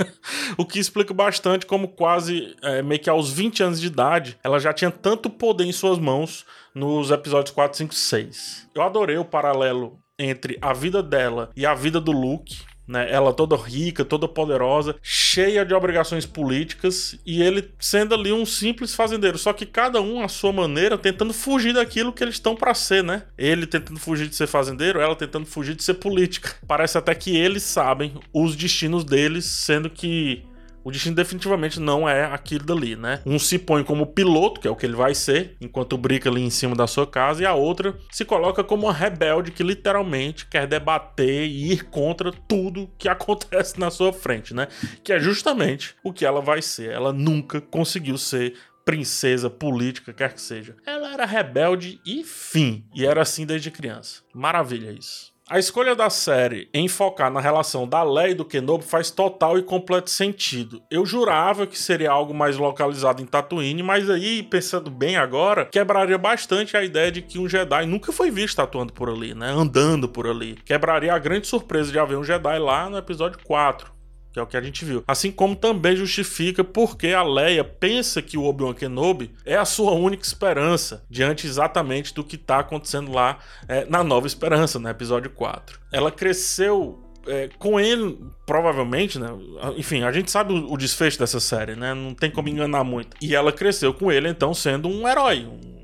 o 0.58 0.66
que 0.66 0.78
explica 0.78 1.14
bastante 1.14 1.64
como 1.64 1.88
quase 1.88 2.54
é, 2.62 2.82
meio 2.82 3.00
que 3.00 3.08
aos 3.08 3.32
20 3.32 3.62
anos 3.62 3.80
de 3.80 3.86
idade 3.86 4.38
ela 4.44 4.58
já 4.58 4.72
tinha 4.72 4.90
tanto 4.90 5.30
poder 5.30 5.64
em 5.64 5.72
suas 5.72 5.98
mãos 5.98 6.44
nos 6.74 7.10
episódios 7.10 7.54
4, 7.54 7.78
5 7.78 7.94
6. 7.94 8.68
Eu 8.74 8.82
adorei 8.82 9.16
o 9.16 9.24
paralelo 9.24 9.98
entre 10.18 10.58
a 10.60 10.74
vida 10.74 11.02
dela 11.02 11.50
e 11.56 11.64
a 11.64 11.74
vida 11.74 11.98
do 11.98 12.12
Luke. 12.12 12.58
Né, 12.86 13.10
ela 13.10 13.32
toda 13.32 13.56
rica, 13.56 14.04
toda 14.04 14.28
poderosa, 14.28 14.94
cheia 15.02 15.64
de 15.64 15.72
obrigações 15.72 16.26
políticas 16.26 17.18
e 17.24 17.40
ele 17.42 17.70
sendo 17.78 18.14
ali 18.14 18.30
um 18.30 18.44
simples 18.44 18.94
fazendeiro, 18.94 19.38
só 19.38 19.54
que 19.54 19.64
cada 19.64 20.02
um 20.02 20.22
à 20.22 20.28
sua 20.28 20.52
maneira 20.52 20.98
tentando 20.98 21.32
fugir 21.32 21.72
daquilo 21.72 22.12
que 22.12 22.22
eles 22.22 22.34
estão 22.34 22.54
para 22.54 22.74
ser, 22.74 23.02
né? 23.02 23.22
Ele 23.38 23.66
tentando 23.66 23.98
fugir 23.98 24.28
de 24.28 24.36
ser 24.36 24.46
fazendeiro, 24.46 25.00
ela 25.00 25.16
tentando 25.16 25.46
fugir 25.46 25.74
de 25.74 25.82
ser 25.82 25.94
política. 25.94 26.56
Parece 26.68 26.98
até 26.98 27.14
que 27.14 27.34
eles 27.34 27.62
sabem 27.62 28.14
os 28.34 28.54
destinos 28.54 29.02
deles, 29.02 29.46
sendo 29.46 29.88
que 29.88 30.44
o 30.84 30.90
destino 30.90 31.16
definitivamente 31.16 31.80
não 31.80 32.08
é 32.08 32.24
aquilo 32.26 32.64
dali, 32.64 32.94
né? 32.94 33.20
Um 33.24 33.38
se 33.38 33.58
põe 33.58 33.82
como 33.82 34.06
piloto, 34.06 34.60
que 34.60 34.68
é 34.68 34.70
o 34.70 34.76
que 34.76 34.84
ele 34.84 34.94
vai 34.94 35.14
ser, 35.14 35.56
enquanto 35.60 35.96
brinca 35.96 36.28
ali 36.28 36.42
em 36.42 36.50
cima 36.50 36.76
da 36.76 36.86
sua 36.86 37.06
casa, 37.06 37.42
e 37.42 37.46
a 37.46 37.54
outra 37.54 37.96
se 38.10 38.24
coloca 38.24 38.62
como 38.62 38.84
uma 38.84 38.92
rebelde 38.92 39.50
que 39.50 39.62
literalmente 39.62 40.46
quer 40.46 40.66
debater 40.66 41.46
e 41.46 41.72
ir 41.72 41.84
contra 41.84 42.30
tudo 42.30 42.90
que 42.98 43.08
acontece 43.08 43.80
na 43.80 43.90
sua 43.90 44.12
frente, 44.12 44.54
né? 44.54 44.68
Que 45.02 45.14
é 45.14 45.18
justamente 45.18 45.94
o 46.04 46.12
que 46.12 46.26
ela 46.26 46.42
vai 46.42 46.60
ser. 46.60 46.90
Ela 46.90 47.12
nunca 47.12 47.60
conseguiu 47.60 48.18
ser 48.18 48.54
princesa 48.84 49.48
política, 49.48 50.12
quer 50.12 50.34
que 50.34 50.40
seja. 50.40 50.76
Ela 50.86 51.12
era 51.12 51.24
rebelde 51.24 52.00
e 52.04 52.22
fim. 52.22 52.84
E 52.94 53.06
era 53.06 53.22
assim 53.22 53.46
desde 53.46 53.70
criança. 53.70 54.22
Maravilha 54.34 54.90
isso. 54.92 55.33
A 55.46 55.58
escolha 55.58 55.94
da 55.94 56.08
série 56.08 56.70
em 56.72 56.88
focar 56.88 57.30
na 57.30 57.38
relação 57.38 57.86
da 57.86 58.02
Leia 58.02 58.30
e 58.30 58.34
do 58.34 58.46
Kenobi 58.46 58.82
faz 58.82 59.10
total 59.10 59.58
e 59.58 59.62
completo 59.62 60.08
sentido. 60.08 60.82
Eu 60.90 61.04
jurava 61.04 61.66
que 61.66 61.78
seria 61.78 62.10
algo 62.10 62.32
mais 62.32 62.56
localizado 62.56 63.20
em 63.20 63.26
Tatooine, 63.26 63.82
mas 63.82 64.08
aí, 64.08 64.42
pensando 64.42 64.90
bem 64.90 65.16
agora, 65.16 65.66
quebraria 65.66 66.16
bastante 66.16 66.78
a 66.78 66.82
ideia 66.82 67.12
de 67.12 67.20
que 67.20 67.38
um 67.38 67.46
Jedi 67.46 67.84
nunca 67.84 68.10
foi 68.10 68.30
visto 68.30 68.58
atuando 68.60 68.94
por 68.94 69.10
ali, 69.10 69.34
né? 69.34 69.50
Andando 69.50 70.08
por 70.08 70.26
ali. 70.26 70.54
Quebraria 70.64 71.12
a 71.12 71.18
grande 71.18 71.46
surpresa 71.46 71.92
de 71.92 71.98
haver 71.98 72.16
um 72.16 72.24
Jedi 72.24 72.58
lá 72.58 72.88
no 72.88 72.96
episódio 72.96 73.38
4 73.44 73.93
que 74.34 74.40
é 74.40 74.42
o 74.42 74.46
que 74.48 74.56
a 74.56 74.60
gente 74.60 74.84
viu. 74.84 75.04
Assim 75.06 75.30
como 75.30 75.54
também 75.54 75.94
justifica 75.94 76.64
porque 76.64 77.08
a 77.08 77.22
Leia 77.22 77.62
pensa 77.62 78.20
que 78.20 78.36
o 78.36 78.42
Obi-Wan 78.42 78.74
Kenobi 78.74 79.30
é 79.46 79.54
a 79.56 79.64
sua 79.64 79.92
única 79.92 80.24
esperança, 80.24 81.04
diante 81.08 81.46
exatamente 81.46 82.12
do 82.12 82.24
que 82.24 82.34
está 82.34 82.58
acontecendo 82.58 83.12
lá 83.12 83.38
é, 83.68 83.86
na 83.86 84.02
Nova 84.02 84.26
Esperança, 84.26 84.80
no 84.80 84.88
episódio 84.88 85.30
4. 85.30 85.78
Ela 85.92 86.10
cresceu 86.10 87.00
é, 87.28 87.48
com 87.60 87.78
ele, 87.78 88.18
provavelmente, 88.44 89.20
né? 89.20 89.28
Enfim, 89.76 90.02
a 90.02 90.10
gente 90.10 90.32
sabe 90.32 90.52
o, 90.52 90.72
o, 90.72 90.76
desfecho 90.76 91.18
dessa 91.18 91.38
série, 91.38 91.76
né? 91.76 91.94
Não 91.94 92.12
tem 92.12 92.28
como 92.28 92.48
enganar 92.48 92.82
muito. 92.82 93.16
E 93.22 93.36
ela 93.36 93.52
cresceu 93.52 93.94
com 93.94 94.10
ele, 94.10 94.28
então, 94.28 94.52
sendo 94.52 94.88
um 94.88 95.08
herói, 95.08 95.46
um 95.46 95.74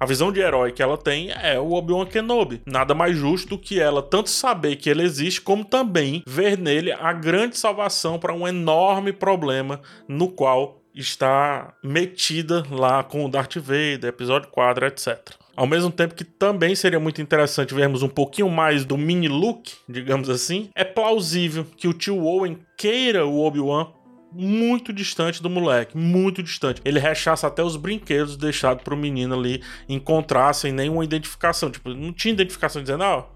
a 0.00 0.06
visão 0.06 0.32
de 0.32 0.40
herói 0.40 0.72
que 0.72 0.82
ela 0.82 0.96
tem 0.96 1.30
é 1.30 1.60
o 1.60 1.72
Obi-Wan 1.72 2.06
Kenobi. 2.06 2.62
Nada 2.64 2.94
mais 2.94 3.14
justo 3.14 3.50
do 3.50 3.58
que 3.58 3.78
ela 3.78 4.00
tanto 4.00 4.30
saber 4.30 4.76
que 4.76 4.88
ele 4.88 5.02
existe, 5.02 5.42
como 5.42 5.62
também 5.62 6.22
ver 6.26 6.56
nele 6.56 6.90
a 6.90 7.12
grande 7.12 7.58
salvação 7.58 8.18
para 8.18 8.32
um 8.32 8.48
enorme 8.48 9.12
problema 9.12 9.78
no 10.08 10.28
qual 10.28 10.80
está 10.94 11.74
metida 11.84 12.64
lá 12.70 13.04
com 13.04 13.26
o 13.26 13.28
Darth 13.28 13.56
Vader, 13.56 14.06
episódio 14.06 14.48
4, 14.48 14.86
etc. 14.86 15.18
Ao 15.54 15.66
mesmo 15.66 15.90
tempo 15.90 16.14
que 16.14 16.24
também 16.24 16.74
seria 16.74 16.98
muito 16.98 17.20
interessante 17.20 17.74
vermos 17.74 18.02
um 18.02 18.08
pouquinho 18.08 18.48
mais 18.48 18.86
do 18.86 18.96
mini 18.96 19.28
Luke, 19.28 19.74
digamos 19.86 20.30
assim, 20.30 20.70
é 20.74 20.82
plausível 20.82 21.66
que 21.76 21.86
o 21.86 21.92
tio 21.92 22.24
Owen 22.24 22.58
queira 22.74 23.26
o 23.26 23.44
Obi-Wan 23.44 23.88
muito 24.32 24.92
distante 24.92 25.42
do 25.42 25.50
moleque, 25.50 25.96
muito 25.96 26.42
distante. 26.42 26.80
Ele 26.84 26.98
rechaça 26.98 27.46
até 27.46 27.62
os 27.62 27.76
brinquedos 27.76 28.36
deixados 28.36 28.82
pro 28.82 28.96
menino 28.96 29.34
ali 29.34 29.62
encontrar 29.88 30.52
sem 30.52 30.72
nenhuma 30.72 31.04
identificação. 31.04 31.70
Tipo, 31.70 31.90
não 31.90 32.12
tinha 32.12 32.32
identificação 32.32 32.82
dizendo, 32.82 33.04
ah, 33.04 33.26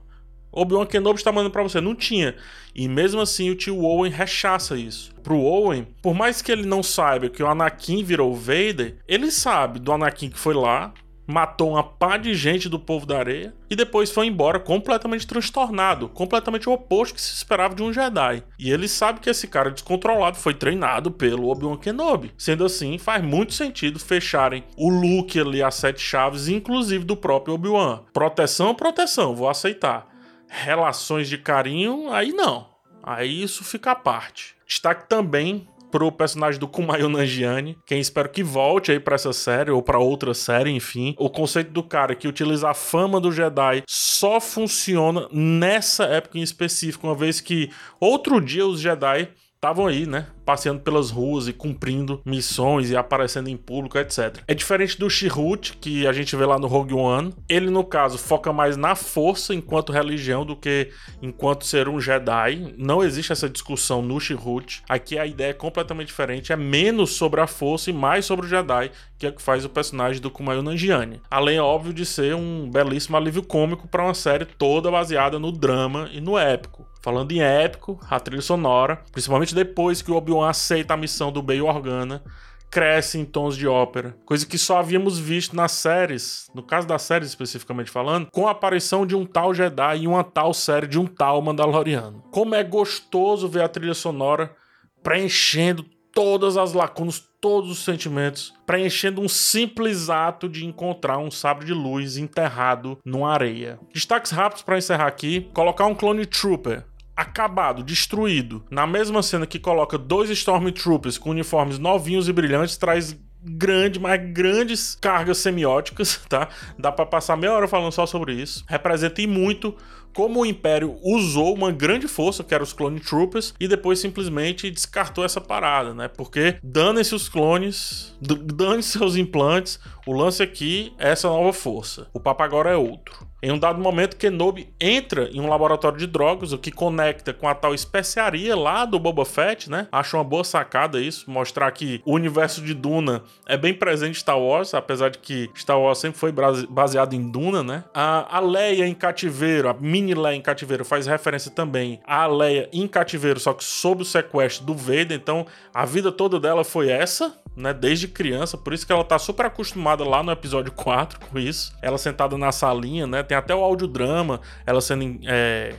Obi-Wan 0.53 0.87
Kenobi 0.87 1.19
está 1.19 1.33
mandando 1.33 1.51
para 1.51 1.63
você. 1.63 1.81
Não 1.81 1.95
tinha. 1.95 2.37
E 2.75 2.89
mesmo 2.89 3.21
assim 3.21 3.51
o 3.51 3.57
tio 3.57 3.83
Owen 3.83 4.11
rechaça 4.11 4.77
isso. 4.77 5.13
Pro 5.23 5.41
Owen, 5.41 5.87
por 6.01 6.15
mais 6.15 6.41
que 6.41 6.53
ele 6.53 6.65
não 6.65 6.83
saiba 6.83 7.29
que 7.29 7.43
o 7.43 7.47
Anakin 7.47 8.05
virou 8.05 8.33
o 8.33 8.37
Vader, 8.37 8.97
ele 9.09 9.31
sabe 9.31 9.81
do 9.81 9.93
Anakin 9.93 10.31
que 10.31 10.39
foi 10.39 10.55
lá, 10.55 10.93
matou 11.27 11.71
uma 11.71 11.83
pá 11.83 12.17
de 12.17 12.35
gente 12.35 12.69
do 12.69 12.79
povo 12.79 13.07
da 13.07 13.19
areia 13.19 13.55
e 13.71 13.77
depois 13.77 14.11
foi 14.11 14.27
embora 14.27 14.59
completamente 14.61 15.27
transtornado, 15.27 16.09
completamente 16.09 16.69
o 16.69 16.73
oposto 16.73 17.15
que 17.15 17.21
se 17.21 17.35
esperava 17.35 17.75
de 17.75 17.83
um 17.83 17.93
Jedi. 17.93 18.43
E 18.59 18.71
ele 18.71 18.89
sabe 18.89 19.21
que 19.21 19.31
esse 19.31 19.49
cara 19.49 19.71
descontrolado 19.71 20.37
foi 20.37 20.55
treinado 20.55 21.11
pelo 21.11 21.49
Obi-Wan 21.49 21.77
Kenobi. 21.77 22.33
Sendo 22.37 22.65
assim, 22.65 22.99
faz 22.99 23.23
muito 23.23 23.55
sentido 23.55 23.99
fecharem 23.99 24.65
o 24.77 24.89
Luke 24.89 25.39
ali 25.39 25.63
a 25.63 25.71
sete 25.71 26.01
chaves, 26.01 26.49
inclusive 26.49 27.05
do 27.05 27.17
próprio 27.17 27.55
Obi-Wan. 27.55 28.03
Proteção, 28.13 28.75
proteção, 28.75 29.35
vou 29.35 29.49
aceitar. 29.49 30.07
Relações 30.49 31.29
de 31.29 31.39
carinho, 31.39 32.13
aí 32.13 32.33
não. 32.33 32.75
Aí 33.03 33.43
isso 33.43 33.63
fica 33.65 33.91
à 33.91 33.95
parte. 33.95 34.55
Destaque 34.67 35.09
também 35.09 35.69
pro 35.95 36.11
personagem 36.11 36.59
do 36.59 36.67
Kumail 36.67 37.09
Nanjiani, 37.09 37.79
quem 37.87 38.01
espero 38.01 38.29
que 38.29 38.43
volte 38.43 38.91
aí 38.91 38.99
para 38.99 39.15
essa 39.15 39.33
série 39.33 39.71
ou 39.71 39.81
para 39.81 39.97
outra 39.97 40.35
série, 40.35 40.73
enfim. 40.73 41.15
O 41.17 41.31
conceito 41.31 41.71
do 41.71 41.85
cara 41.85 42.17
que 42.17 42.27
utiliza 42.27 42.69
a 42.69 42.75
fama 42.75 43.21
do 43.21 43.31
Jedi 43.31 43.85
só 43.89 44.41
funciona 44.41 45.29
nessa 45.31 46.03
época 46.07 46.37
em 46.37 46.43
específico, 46.43 47.07
uma 47.07 47.15
vez 47.15 47.41
que 47.41 47.71
outro 48.01 48.41
dia 48.41 48.67
os 48.67 48.81
Jedi 48.81 49.29
estavam 49.65 49.87
aí, 49.87 50.05
né? 50.05 50.27
Passeando 50.45 50.81
pelas 50.81 51.11
ruas 51.11 51.49
e 51.49 51.53
cumprindo 51.53 52.21
missões 52.27 52.91
e 52.91 52.97
aparecendo 52.97 53.49
em 53.49 53.57
público, 53.57 53.97
etc. 53.97 54.43
É 54.47 54.53
diferente 54.53 54.99
do 54.99 55.09
Shirut, 55.09 55.79
que 55.79 56.07
a 56.07 56.13
gente 56.13 56.37
vê 56.37 56.45
lá 56.45 56.59
no 56.59 56.67
Rogue 56.67 56.93
One. 56.93 57.33
Ele, 57.49 57.71
no 57.71 57.83
caso, 57.83 58.19
foca 58.19 58.53
mais 58.53 58.77
na 58.77 58.95
força 58.95 59.55
enquanto 59.55 59.91
religião 59.91 60.45
do 60.45 60.55
que 60.55 60.91
enquanto 61.23 61.65
ser 61.65 61.89
um 61.89 61.99
Jedi. 61.99 62.75
Não 62.77 63.03
existe 63.03 63.33
essa 63.33 63.49
discussão 63.49 64.03
no 64.03 64.21
Shirut. 64.21 64.83
Aqui 64.87 65.19
a 65.19 65.27
ideia 65.27 65.51
é 65.51 65.55
completamente 65.55 66.09
diferente. 66.09 66.53
É 66.53 66.57
menos 66.57 67.13
sobre 67.13 67.41
a 67.41 67.47
força 67.47 67.89
e 67.89 67.95
mais 67.95 68.27
sobre 68.27 68.45
o 68.45 68.49
Jedi, 68.49 68.91
que 69.19 69.25
é 69.25 69.31
o 69.31 69.33
que 69.33 69.41
faz 69.41 69.65
o 69.65 69.71
personagem 69.71 70.21
do 70.21 70.31
Kumail 70.31 70.63
Nanjiani. 70.63 71.23
Além, 71.31 71.57
é 71.57 71.63
óbvio, 71.63 71.95
de 71.95 72.05
ser 72.05 72.35
um 72.35 72.69
belíssimo 72.71 73.17
alívio 73.17 73.43
cômico 73.43 73.89
para 73.89 74.05
uma 74.05 74.15
série 74.15 74.45
toda 74.45 74.91
baseada 74.91 75.39
no 75.39 75.51
drama 75.51 76.11
e 76.13 76.21
no 76.21 76.37
épico. 76.37 76.84
Falando 77.05 77.33
em 77.33 77.43
épico, 77.43 78.01
a 78.09 78.19
trilha 78.19 78.41
sonora, 78.41 79.03
principalmente 79.13 79.55
depois 79.55 80.01
que 80.01 80.11
o 80.11 80.15
Obi-Wan 80.15 80.49
aceita 80.49 80.95
a 80.95 80.97
missão 80.97 81.31
do 81.31 81.43
Bail 81.43 81.67
Organa, 81.67 82.25
cresce 82.71 83.19
em 83.19 83.27
tons 83.27 83.59
de 83.59 83.69
ópera, 83.69 84.17
coisa 84.25 84.47
que 84.47 84.57
só 84.57 84.79
havíamos 84.79 85.19
visto 85.19 85.55
nas 85.55 85.73
séries, 85.73 86.51
no 86.55 86.63
caso 86.63 86.89
das 86.89 87.03
séries 87.03 87.29
especificamente 87.29 87.91
falando, 87.91 88.29
com 88.33 88.49
a 88.49 88.53
aparição 88.53 89.07
de 89.07 89.15
um 89.15 89.27
tal 89.27 89.53
Jedi 89.53 89.99
e 89.99 90.07
uma 90.09 90.25
tal 90.25 90.55
série 90.55 90.87
de 90.87 90.99
um 90.99 91.05
tal 91.05 91.43
Mandaloriano. 91.43 92.25
Como 92.31 92.55
é 92.55 92.65
gostoso 92.65 93.51
ver 93.51 93.65
a 93.65 93.69
trilha 93.69 93.93
sonora 93.93 94.57
preenchendo 95.03 95.85
todas 96.11 96.57
as 96.57 96.73
lacunas, 96.73 97.23
todos 97.39 97.71
os 97.71 97.85
sentimentos, 97.85 98.55
preenchendo 98.65 99.21
um 99.21 99.29
simples 99.29 100.09
ato 100.09 100.49
de 100.49 100.65
encontrar 100.65 101.19
um 101.19 101.31
sabre 101.31 101.67
de 101.67 101.75
luz 101.75 102.17
enterrado 102.17 102.99
numa 103.05 103.31
areia. 103.31 103.79
Destaques 103.93 104.31
rápidos 104.31 104.63
para 104.63 104.79
encerrar 104.79 105.07
aqui: 105.07 105.51
colocar 105.53 105.85
um 105.85 105.95
clone 105.95 106.25
trooper 106.25 106.83
acabado, 107.17 107.83
destruído. 107.83 108.65
Na 108.71 108.87
mesma 108.87 109.23
cena 109.23 109.47
que 109.47 109.59
coloca 109.59 109.97
dois 109.97 110.31
Stormtroopers 110.31 111.19
com 111.19 111.31
uniformes 111.31 111.79
novinhos 111.79 112.29
e 112.29 112.33
brilhantes, 112.33 112.77
traz 112.77 113.17
grande, 113.45 114.01
mas 114.01 114.21
grandes 114.33 114.97
cargas 115.01 115.39
semióticas, 115.39 116.21
tá? 116.29 116.49
Dá 116.79 116.91
para 116.91 117.05
passar 117.05 117.37
meia 117.37 117.53
hora 117.53 117.69
falando 117.69 117.93
só 117.93 118.07
sobre 118.07 118.35
isso. 118.35 118.65
Representa 118.67 119.21
e 119.21 119.27
muito 119.27 119.77
como 120.15 120.41
o 120.41 120.47
Império 120.47 120.97
usou 121.03 121.53
uma 121.53 121.73
grande 121.73 122.07
força, 122.07 122.45
que 122.45 122.55
eram 122.55 122.63
os 122.63 122.73
Clone 122.73 123.01
Troopers, 123.01 123.53
e 123.59 123.67
depois 123.67 123.99
simplesmente 123.99 124.71
descartou 124.71 125.25
essa 125.25 125.41
parada, 125.41 125.93
né? 125.93 126.09
Porque 126.09 126.57
dane-se 126.63 127.15
os 127.15 127.29
clones, 127.29 128.17
dane-se 128.21 128.97
seus 128.97 129.17
implantes, 129.17 129.81
o 130.07 130.13
lance 130.13 130.43
aqui 130.43 130.95
é 130.99 131.11
essa 131.11 131.29
nova 131.29 131.53
força. 131.53 132.07
O 132.13 132.21
papo 132.21 132.45
agora 132.45 132.71
é 132.71 132.77
outro. 132.77 133.24
Em 133.45 133.53
um 133.53 133.59
dado 133.59 133.79
momento, 133.79 134.17
Kenobi 134.17 134.73
entra 134.81 135.29
em 135.31 135.39
um 135.39 135.51
laboratório 135.51 135.99
de 135.99 136.07
drogas, 136.07 136.55
o 136.55 136.59
que 136.59 136.71
conecta 136.71 137.31
com 137.31 137.47
a 137.47 137.55
tal 137.55 137.75
especiaria 137.75 138.57
lá 138.57 138.87
do 138.87 138.99
Boba 138.99 139.27
Fett, 139.27 139.71
né? 139.71 139.87
Acho 139.93 140.17
uma 140.17 140.25
boa 140.25 140.43
sacada 140.43 140.99
isso, 140.99 141.31
mostrar 141.31 141.71
que 141.73 142.01
o 142.07 142.15
universo 142.15 142.63
de 142.63 142.73
Duna 142.73 143.23
é 143.47 143.59
bem 143.59 143.75
presente 143.75 144.13
em 144.13 144.15
Star 144.15 144.41
Wars, 144.41 144.73
apesar 144.73 145.11
de 145.11 145.19
que 145.19 145.51
Star 145.55 145.79
Wars 145.79 145.99
sempre 145.99 146.19
foi 146.19 146.33
baseado 146.71 147.13
em 147.13 147.31
Duna, 147.31 147.63
né? 147.63 147.85
A, 147.93 148.39
a 148.39 148.41
Leia 148.41 148.87
em 148.87 148.95
cativeiro, 148.95 149.69
a 149.69 149.75
mini 149.75 150.15
Leia 150.15 150.37
em 150.37 150.41
cativeiro, 150.41 150.83
faz 150.83 151.07
referência 151.07 151.51
também 151.51 152.01
à 152.07 152.27
Leia 152.27 152.71
em 152.73 152.89
cativeiro, 152.89 153.39
só 153.39 153.53
que 153.53 153.63
sob 153.63 154.01
o 154.01 154.07
sequestro 154.07 154.65
do 154.65 154.73
Vader, 154.73 155.13
então 155.13 155.47
a 155.75 155.85
vida 155.85 156.11
toda 156.11 156.41
dela 156.41 156.65
foi 156.65 156.89
essa, 156.89 157.39
né, 157.57 157.73
desde 157.73 158.09
criança, 158.09 158.57
por 158.59 158.73
isso 158.73 158.87
que 158.87 158.93
ela 158.93 159.05
tá 159.05 159.19
super 159.19 159.47
acostumada 159.47 160.05
lá 160.05 160.23
no 160.23 160.33
episódio 160.33 160.73
4 160.75 161.21
com 161.21 161.39
isso. 161.39 161.73
Ela 161.81 161.99
sentada 161.99 162.37
na 162.37 162.53
salinha, 162.53 163.07
né? 163.07 163.23
Tem 163.23 163.37
até 163.37 163.55
o 163.55 163.63
audiodrama, 163.63 164.41
ela 164.67 164.81
sendo 164.81 165.21
é, 165.25 165.75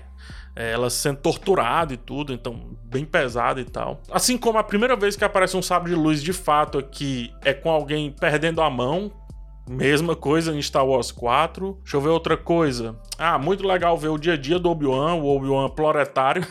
é, 0.56 0.72
ela 0.72 0.90
sendo 0.90 1.18
torturada 1.18 1.94
e 1.94 1.98
tudo, 1.98 2.34
então 2.34 2.78
bem 2.84 3.04
pesada 3.04 3.60
e 3.60 3.66
tal. 3.66 4.02
Assim 4.10 4.38
como 4.38 4.58
a 4.58 4.64
primeira 4.64 4.96
vez 4.96 5.16
que 5.16 5.24
aparece 5.26 5.58
um 5.58 5.62
sabre 5.62 5.92
de 5.92 5.96
luz 5.96 6.24
de 6.24 6.32
fato 6.32 6.78
aqui 6.78 7.34
é 7.44 7.54
com 7.54 7.70
alguém 7.70 8.12
perdendo 8.12 8.62
a 8.62 8.70
mão, 8.70 9.12
Mesma 9.68 10.16
coisa 10.16 10.54
em 10.54 10.62
Star 10.62 10.86
Wars 10.86 11.12
4. 11.12 11.80
Deixa 11.82 11.98
eu 11.98 12.02
ver 12.02 12.10
outra 12.10 12.38
coisa. 12.38 12.96
Ah, 13.18 13.40
muito 13.40 13.66
legal 13.66 13.98
ver 13.98 14.10
o 14.10 14.18
dia 14.18 14.34
a 14.34 14.38
dia 14.38 14.60
do 14.60 14.70
Obi-Wan, 14.70 15.16
o 15.16 15.36
Obi-Wan 15.36 15.70
proletário. 15.70 16.46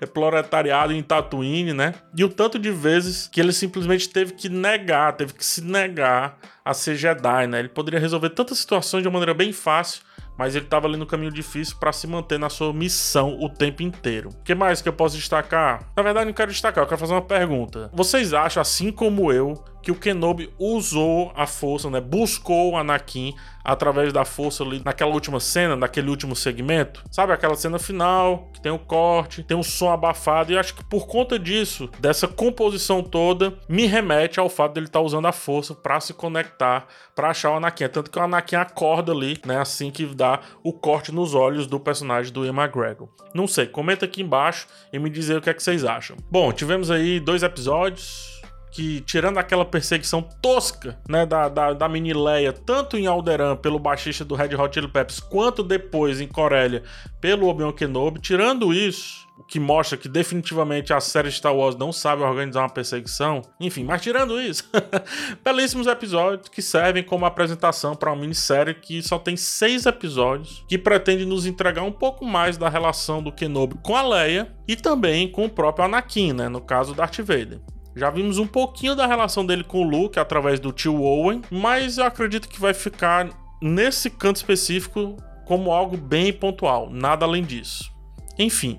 é 0.00 0.06
proletariado 0.06 0.92
em 0.92 1.02
Tatooine, 1.02 1.72
né? 1.72 1.94
E 2.16 2.24
o 2.24 2.28
tanto 2.28 2.58
de 2.58 2.70
vezes 2.70 3.28
que 3.28 3.40
ele 3.40 3.52
simplesmente 3.52 4.08
teve 4.08 4.32
que 4.32 4.48
negar, 4.48 5.12
teve 5.14 5.34
que 5.34 5.44
se 5.44 5.62
negar 5.62 6.38
a 6.64 6.72
ser 6.72 6.96
Jedi, 6.96 7.46
né? 7.46 7.58
Ele 7.58 7.68
poderia 7.68 8.00
resolver 8.00 8.30
tantas 8.30 8.58
situações 8.58 9.02
de 9.02 9.08
uma 9.08 9.14
maneira 9.14 9.34
bem 9.34 9.52
fácil 9.52 10.00
mas 10.36 10.54
ele 10.54 10.64
estava 10.64 10.86
ali 10.86 10.96
no 10.96 11.06
caminho 11.06 11.32
difícil 11.32 11.76
para 11.78 11.92
se 11.92 12.06
manter 12.06 12.38
na 12.38 12.48
sua 12.48 12.72
missão 12.72 13.38
o 13.40 13.48
tempo 13.48 13.82
inteiro. 13.82 14.30
O 14.30 14.42
que 14.42 14.54
mais 14.54 14.82
que 14.82 14.88
eu 14.88 14.92
posso 14.92 15.16
destacar? 15.16 15.88
Na 15.96 16.02
verdade, 16.02 16.26
não 16.26 16.32
quero 16.32 16.50
destacar, 16.50 16.84
eu 16.84 16.88
quero 16.88 17.00
fazer 17.00 17.14
uma 17.14 17.22
pergunta. 17.22 17.90
Vocês 17.92 18.34
acham, 18.34 18.60
assim 18.60 18.92
como 18.92 19.32
eu, 19.32 19.54
que 19.86 19.92
o 19.92 19.94
Kenobi 19.94 20.50
usou 20.58 21.30
a 21.36 21.46
força, 21.46 21.88
né? 21.88 22.00
Buscou 22.00 22.72
o 22.72 22.76
Anakin 22.76 23.32
através 23.62 24.12
da 24.12 24.24
força 24.24 24.64
ali 24.64 24.82
naquela 24.84 25.12
última 25.12 25.38
cena, 25.38 25.76
naquele 25.76 26.10
último 26.10 26.34
segmento. 26.34 27.04
Sabe 27.08 27.32
aquela 27.32 27.54
cena 27.54 27.78
final 27.78 28.50
que 28.52 28.60
tem 28.60 28.72
o 28.72 28.80
corte, 28.80 29.44
tem 29.44 29.56
um 29.56 29.62
som 29.62 29.92
abafado 29.92 30.52
e 30.52 30.58
acho 30.58 30.74
que 30.74 30.82
por 30.82 31.06
conta 31.06 31.38
disso, 31.38 31.88
dessa 32.00 32.26
composição 32.26 33.00
toda, 33.00 33.56
me 33.68 33.86
remete 33.86 34.40
ao 34.40 34.48
fato 34.48 34.74
dele 34.74 34.86
estar 34.86 34.98
tá 34.98 35.04
usando 35.04 35.26
a 35.26 35.32
força 35.32 35.72
para 35.72 36.00
se 36.00 36.12
conectar, 36.12 36.88
para 37.14 37.30
achar 37.30 37.52
o 37.52 37.56
Anakin. 37.56 37.88
Tanto 37.88 38.10
que 38.10 38.18
o 38.18 38.22
Anakin 38.22 38.56
acorda 38.56 39.12
ali, 39.12 39.38
né, 39.46 39.60
assim 39.60 39.92
que 39.92 40.04
dá 40.04 40.40
o 40.64 40.72
corte 40.72 41.12
nos 41.12 41.32
olhos 41.32 41.68
do 41.68 41.78
personagem 41.78 42.32
do 42.32 42.44
Ian 42.44 42.54
McGregor. 42.54 43.08
Não 43.32 43.46
sei, 43.46 43.66
comenta 43.66 44.04
aqui 44.04 44.20
embaixo 44.20 44.66
e 44.92 44.98
me 44.98 45.08
dizer 45.08 45.38
o 45.38 45.40
que 45.40 45.50
é 45.50 45.54
que 45.54 45.62
vocês 45.62 45.84
acham. 45.84 46.16
Bom, 46.28 46.50
tivemos 46.50 46.90
aí 46.90 47.20
dois 47.20 47.44
episódios 47.44 48.35
que, 48.76 49.00
tirando 49.00 49.38
aquela 49.38 49.64
perseguição 49.64 50.20
tosca, 50.20 50.98
né, 51.08 51.24
da, 51.24 51.48
da, 51.48 51.72
da 51.72 51.88
mini 51.88 52.12
Leia, 52.12 52.52
tanto 52.52 52.98
em 52.98 53.06
Alderan 53.06 53.56
pelo 53.56 53.78
baixista 53.78 54.22
do 54.22 54.34
Red 54.34 54.54
Hot 54.54 54.74
Chili 54.74 54.86
Peppers, 54.86 55.18
quanto 55.18 55.62
depois 55.62 56.20
em 56.20 56.28
Corélia 56.28 56.82
pelo 57.18 57.48
Obi-Wan 57.48 57.72
Kenobi, 57.72 58.20
tirando 58.20 58.74
isso, 58.74 59.26
o 59.38 59.44
que 59.44 59.58
mostra 59.58 59.96
que 59.96 60.10
definitivamente 60.10 60.92
a 60.92 61.00
série 61.00 61.32
Star 61.32 61.56
Wars 61.56 61.74
não 61.74 61.90
sabe 61.90 62.22
organizar 62.22 62.60
uma 62.60 62.68
perseguição. 62.68 63.40
Enfim, 63.58 63.82
mas 63.82 64.02
tirando 64.02 64.38
isso, 64.38 64.68
belíssimos 65.42 65.86
episódios 65.86 66.50
que 66.50 66.60
servem 66.60 67.02
como 67.02 67.24
apresentação 67.24 67.96
para 67.96 68.12
uma 68.12 68.20
minissérie 68.20 68.74
que 68.74 69.02
só 69.02 69.18
tem 69.18 69.38
seis 69.38 69.86
episódios, 69.86 70.66
que 70.68 70.76
pretende 70.76 71.24
nos 71.24 71.46
entregar 71.46 71.82
um 71.82 71.92
pouco 71.92 72.26
mais 72.26 72.58
da 72.58 72.68
relação 72.68 73.22
do 73.22 73.32
Kenobi 73.32 73.76
com 73.82 73.96
a 73.96 74.06
Leia 74.06 74.54
e 74.68 74.76
também 74.76 75.32
com 75.32 75.46
o 75.46 75.50
próprio 75.50 75.86
Anakin, 75.86 76.34
né, 76.34 76.48
no 76.50 76.60
caso 76.60 76.94
Darth 76.94 77.20
Vader. 77.20 77.58
Já 77.96 78.10
vimos 78.10 78.36
um 78.36 78.46
pouquinho 78.46 78.94
da 78.94 79.06
relação 79.06 79.44
dele 79.44 79.64
com 79.64 79.80
o 79.80 79.88
Luke 79.88 80.18
através 80.18 80.60
do 80.60 80.70
tio 80.70 81.00
Owen, 81.02 81.40
mas 81.50 81.96
eu 81.96 82.04
acredito 82.04 82.46
que 82.46 82.60
vai 82.60 82.74
ficar 82.74 83.30
nesse 83.58 84.10
canto 84.10 84.36
específico 84.36 85.16
como 85.46 85.72
algo 85.72 85.96
bem 85.96 86.30
pontual, 86.30 86.90
nada 86.90 87.24
além 87.24 87.42
disso. 87.42 87.90
Enfim, 88.38 88.78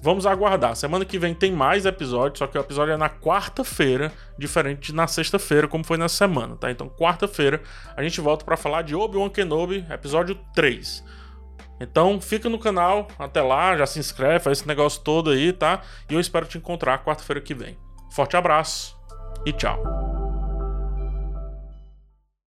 vamos 0.00 0.26
aguardar. 0.26 0.76
Semana 0.76 1.04
que 1.04 1.18
vem 1.18 1.34
tem 1.34 1.50
mais 1.50 1.84
episódios, 1.86 2.38
só 2.38 2.46
que 2.46 2.56
o 2.56 2.60
episódio 2.60 2.92
é 2.92 2.96
na 2.96 3.10
quarta-feira, 3.10 4.12
diferente 4.38 4.92
de 4.92 4.94
na 4.94 5.08
sexta-feira, 5.08 5.66
como 5.66 5.82
foi 5.82 5.96
nessa 5.96 6.14
semana, 6.14 6.54
tá? 6.54 6.70
Então, 6.70 6.88
quarta-feira, 6.88 7.60
a 7.96 8.02
gente 8.04 8.20
volta 8.20 8.44
para 8.44 8.56
falar 8.56 8.82
de 8.82 8.94
Obi-Wan 8.94 9.28
Kenobi, 9.28 9.84
episódio 9.90 10.38
3. 10.54 11.02
Então, 11.80 12.20
fica 12.20 12.48
no 12.48 12.60
canal, 12.60 13.08
até 13.18 13.42
lá, 13.42 13.76
já 13.76 13.86
se 13.86 13.98
inscreve, 13.98 14.38
faz 14.38 14.58
esse 14.58 14.68
negócio 14.68 15.02
todo 15.02 15.30
aí, 15.30 15.52
tá? 15.52 15.80
E 16.08 16.14
eu 16.14 16.20
espero 16.20 16.46
te 16.46 16.58
encontrar 16.58 17.02
quarta-feira 17.02 17.40
que 17.40 17.54
vem. 17.54 17.76
Forte 18.12 18.36
abraço 18.36 18.94
e 19.46 19.54
tchau. 19.54 19.82